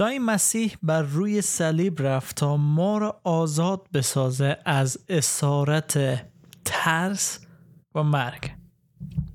[0.00, 6.24] عیسی مسیح بر روی صلیب رفت تا ما را آزاد بسازه از اسارت
[6.64, 7.46] ترس
[7.94, 8.50] و مرگ.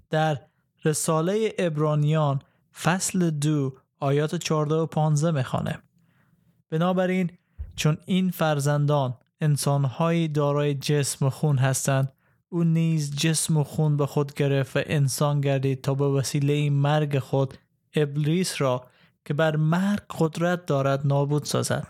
[0.10, 0.42] در
[0.86, 2.42] رساله ابرانیان
[2.82, 5.80] فصل دو آیات 14 و 15 می‌خوانه.
[6.70, 7.32] بنابراین
[7.76, 12.14] چون این فرزندان انسانهایی دارای جسم و خون هستند
[12.50, 17.20] او نیز جسم و خون به خود گرفت و انسان گردید تا به وسیله مرگ
[17.20, 17.58] خود
[17.96, 18.92] ابلیس را
[19.26, 21.90] که بر مرگ قدرت دارد نابود سازد.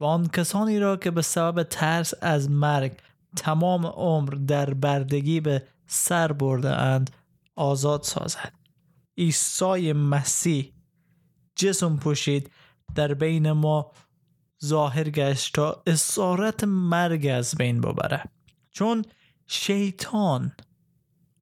[0.00, 2.92] و آن کسانی را که به سبب ترس از مرگ
[3.36, 7.10] تمام عمر در بردگی به سر برده اند
[7.56, 8.52] آزاد سازد.
[9.18, 10.72] عیسی مسیح
[11.56, 12.50] جسم پوشید
[12.94, 13.92] در بین ما
[14.64, 18.24] ظاهر گشت تا اسارت مرگ از بین ببره
[18.70, 19.04] چون
[19.46, 20.52] شیطان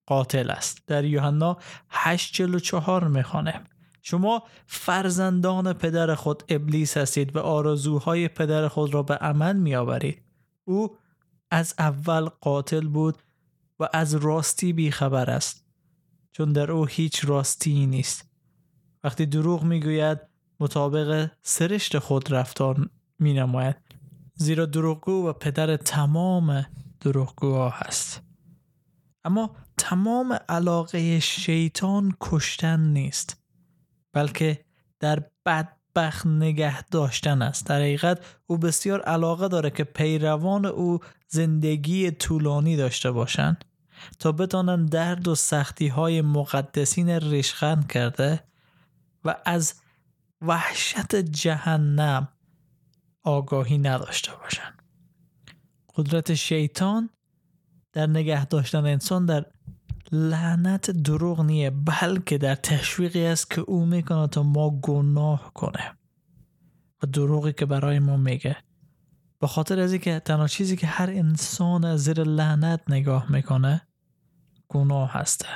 [0.06, 0.86] قاتل است.
[0.86, 1.58] در یوحنا
[1.90, 3.64] 8:44 می‌خوانه.
[4.06, 10.22] شما فرزندان پدر خود ابلیس هستید و آرزوهای پدر خود را به عمل می آورید.
[10.64, 10.96] او
[11.50, 13.18] از اول قاتل بود
[13.80, 15.64] و از راستی بیخبر است
[16.32, 18.30] چون در او هیچ راستی نیست.
[19.04, 20.18] وقتی دروغ می‌گوید
[20.60, 23.76] مطابق سرشت خود رفتار می نماید.
[24.34, 26.66] زیرا دروغگو و پدر تمام
[27.00, 28.22] دروغگوها هست.
[29.24, 33.43] اما تمام علاقه شیطان کشتن نیست.
[34.14, 34.64] بلکه
[35.00, 37.66] در بدبخت نگه داشتن است.
[37.66, 40.98] در حقیقت او بسیار علاقه داره که پیروان او
[41.28, 43.64] زندگی طولانی داشته باشند
[44.18, 48.44] تا بتانند درد و سختی های مقدسین ریشخند کرده
[49.24, 49.74] و از
[50.42, 52.28] وحشت جهنم
[53.22, 54.82] آگاهی نداشته باشند.
[55.94, 57.10] قدرت شیطان
[57.92, 59.46] در نگه داشتن انسان در
[60.14, 65.96] لعنت دروغ نیه بلکه در تشویقی است که او می‌کنه تا ما گناه کنه.
[67.02, 68.56] و دروغی که برای ما میگه.
[69.40, 73.82] به خاطر از که تنها چیزی که هر انسان زیر لعنت نگاه می‌کنه
[74.68, 75.48] گناه هسته.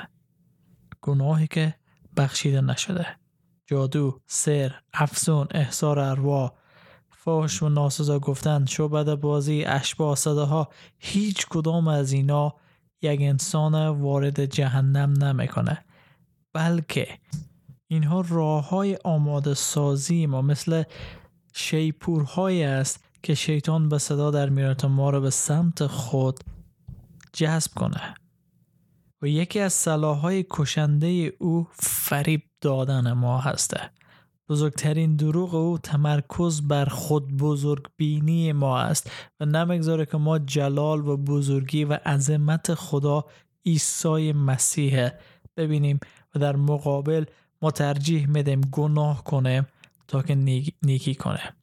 [1.00, 1.74] گناهی که
[2.16, 3.06] بخشیده نشده.
[3.66, 6.52] جادو، سر، افسون، احسار اروا
[7.10, 10.68] فاش و ناسزا گفتن، شعبد بازی، اشباه صداها
[10.98, 12.54] هیچ کدام از اینا
[13.02, 15.84] یک انسان وارد جهنم نمی‌کنه
[16.52, 17.08] بلکه
[17.90, 20.82] اینها راه های آماده سازی ما مثل
[21.54, 26.40] شیپورهایی است که شیطان به صدا در تا ما رو به سمت خود
[27.32, 28.14] جذب کنه.
[29.22, 33.90] و یکی از سلاحهای کشنده او فریب دادن ما هسته.
[34.48, 39.10] بزرگترین دروغ او تمرکز بر خود بزرگ بینی ما است
[39.40, 43.24] و نمگذاره که ما جلال و بزرگی و عظمت خدا
[43.66, 45.08] عیسی مسیح
[45.56, 46.00] ببینیم
[46.34, 47.24] و در مقابل
[47.62, 49.66] ما ترجیح میدیم گناه کنیم
[50.08, 50.34] تا که
[50.82, 51.54] نیکی کنه.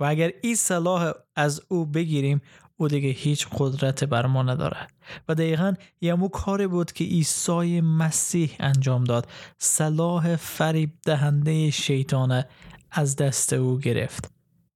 [0.00, 2.40] و اگر این صلاح از او بگیریم
[2.84, 4.86] او دیگه هیچ قدرت بر ما نداره.
[5.28, 9.28] و دقیقا یمو کاری بود که عیسی مسیح انجام داد.
[9.58, 12.48] صلاح فریب دهنده شیطانه
[12.90, 14.30] از دست او گرفت.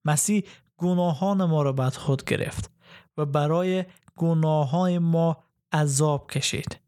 [0.04, 0.42] مسیح
[0.76, 2.70] گناهان ما را بعد خود گرفت
[3.16, 3.84] و برای
[4.16, 6.80] گناهان ما عذاب کشید.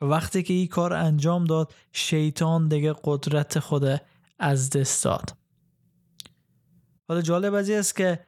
[0.00, 4.00] و وقتی که این کار انجام داد شیطان دیگه قدرت خود
[4.38, 5.36] از دست داد.
[7.08, 8.20] حالا جالب از است که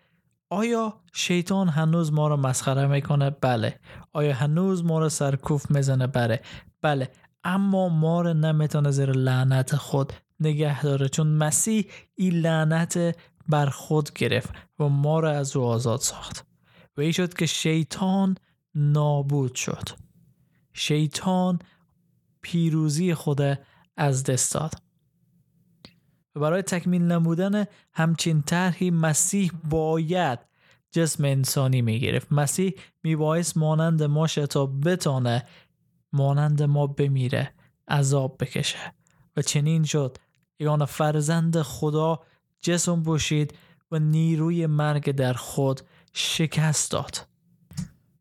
[0.50, 3.80] آیا شیطان هنوز ما رو مسخره می‌کنه؟ بله.
[4.12, 6.40] آیا هنوز ما رو سرکوف می‌زنه؟ بله.
[6.82, 7.10] بله.
[7.44, 13.16] اما ما رو نمی‌تونه زیر لعنت خود نگه داره چون مسیح این لعنت
[13.48, 16.46] بر خود گرفت و ما رو از او آزاد ساخت
[16.96, 18.36] و این شد که شیطان
[18.74, 19.88] نابود شد
[20.72, 21.58] شیطان
[22.42, 23.40] پیروزی خود
[23.96, 24.74] از دست داد
[26.36, 30.38] و برای تکمیل نمودن همچین طرحی مسیح باید
[30.90, 35.46] جسم انسانی می گرفت مسیح می باعث مانند ما تا بتانه
[36.12, 37.52] مانند ما بمیره
[37.88, 38.78] عذاب بکشه.
[39.36, 40.16] و چنین شد.
[40.60, 42.20] یگان فرزند خدا
[42.60, 43.54] جسم بوشید
[43.90, 45.80] و نیروی مرگ در خود
[46.12, 47.26] شکست داد.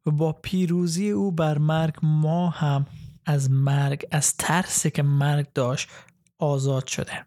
[0.05, 2.85] و با پیروزی او بر مرگ ما هم
[3.25, 5.89] از مرگ از ترسی که مرگ داشت
[6.39, 7.25] آزاد شده.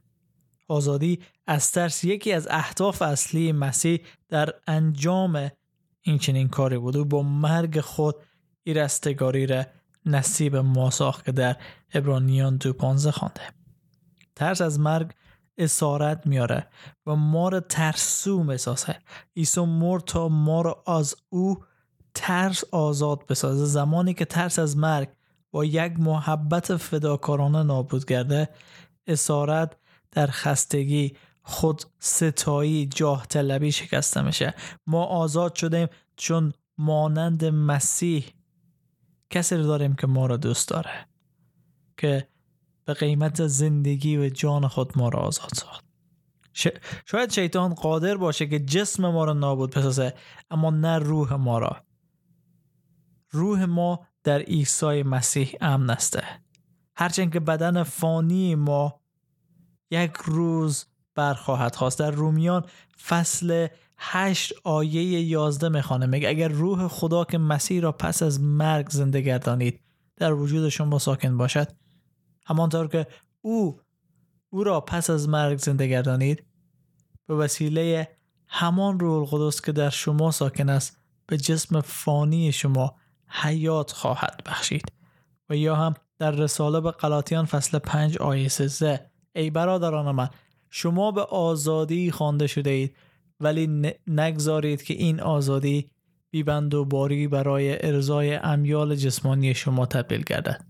[0.69, 5.51] آزادی از ترس یکی از اهداف اصلی مسیح در انجام
[6.01, 6.97] این چنین کاری بود.
[6.97, 8.17] و با مرگ خود
[8.65, 9.65] این رستگاری را
[10.07, 11.57] نصیب ما ساخت که در
[11.95, 13.41] ابرانیان دو پانزه خوانده.
[14.37, 15.11] ترس از مرگ
[15.59, 16.67] اسارت میاره
[17.07, 18.97] و ما رو ترسو می‌سازه.
[19.37, 21.65] عیسی مرد تا ما رو از او
[22.15, 23.65] ترس آزاد بسازه.
[23.65, 25.09] زمانی که ترس از مرگ
[25.51, 28.49] با یک محبت فداکارانه نابود کرده
[29.07, 29.77] اسارت
[30.11, 34.55] در خستگی خود ستایی جاه طلبی شکسته میشه
[34.87, 38.25] ما آزاد شدیم چون مانند مسیح
[39.31, 41.09] کسی رو داریم که ما را دوست داره
[41.97, 42.29] که
[42.85, 45.85] به قیمت زندگی و جان خود ما را آزاد ساخت.
[47.05, 50.15] شاید شیطان قادر باشه که جسم ما را نابود بسازه
[50.51, 51.77] اما نه روح ما را.
[53.31, 56.19] روح ما در عیسی مسیح امن است.
[56.97, 59.01] هرچند که بدن فانی ما
[59.91, 62.65] یک روز برخواهد خواست در رومیان
[63.07, 63.67] فصل
[63.99, 69.21] هشت آیه یازده می‌خوانه میگه اگر روح خدا که مسیح را پس از مرگ زنده
[69.21, 69.81] گردانید
[70.17, 71.69] در وجود شما ساکن باشد.
[72.47, 73.07] همانطور که
[73.41, 73.81] او
[74.51, 76.45] او را پس از مرگ زنده گردانید
[77.27, 78.09] به وسیله
[78.49, 82.95] همان روح القدس که در شما ساکن است به جسم فانی شما
[83.29, 84.93] حیات خواهد بخشید.
[85.51, 90.29] و یا هم در رساله به قلاتیان فصل 5 آیه 13 ای برادران من
[90.71, 92.97] شما به آزادی خوانده شده اید
[93.41, 95.91] ولی نگذارید که این آزادی
[96.31, 100.65] بیبند و باری برای ارزای امیال جسمانی شما تبدیل گردد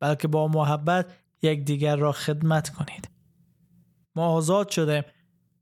[0.00, 1.06] بلکه با محبت
[1.42, 3.10] یکدیگر را خدمت کنید.
[4.16, 5.04] ما آزاد شده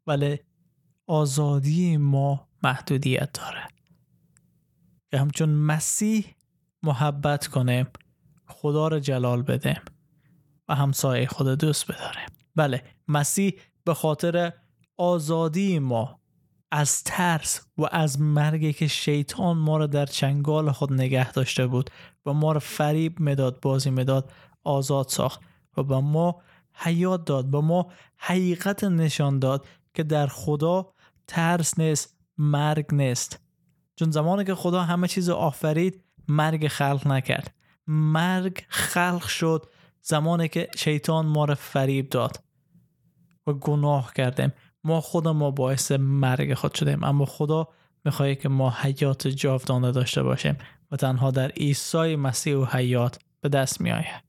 [0.06, 0.38] ولی
[1.06, 3.68] آزادی ما محدودیت داره.
[5.10, 6.34] که همچون مسیح
[6.82, 7.86] محبت کنیم
[8.46, 9.80] خدا را جلال بدیم
[10.68, 12.35] و همسایه خود دوست بداریم.
[12.56, 13.54] بله مسیح
[13.84, 14.52] به خاطر
[14.96, 16.20] آزادی ما
[16.70, 21.90] از ترس و از مرگی که شیطان ما را در چنگال خود نگه داشته بود
[22.26, 24.32] و ما را فریب مداد بازی مداد
[24.64, 25.40] آزاد ساخت
[25.76, 26.42] و به ما
[26.74, 30.92] حیات داد به ما حقیقت نشان داد که در خدا
[31.26, 33.40] ترس نیست مرگ نیست.
[33.96, 37.54] چون زمانی که خدا همه چیز آفرید مرگ خلق نکرد.
[37.86, 39.66] مرگ خلق شد
[40.02, 42.45] زمانی که شیطان ما را فریب داد.
[43.46, 44.52] و گناه کردیم
[44.84, 47.68] ما خود ما باعث مرگ خود شدیم اما خدا
[48.04, 50.58] می‌خواد که ما حیات جاودانه داشته باشیم
[50.90, 54.25] و تنها در عیسی مسیح و حیات به دست میآید.